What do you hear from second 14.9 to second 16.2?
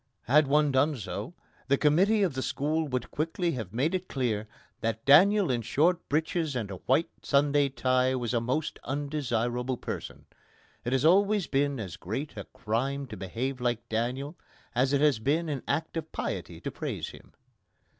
it has been an act of